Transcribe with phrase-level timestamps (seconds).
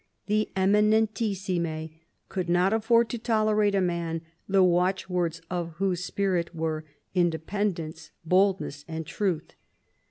[0.25, 1.91] The Eminentissime
[2.27, 8.83] could not afford to tolerate a man the watchwords of whose spirit were independence, boldness,
[8.87, 9.53] and truth.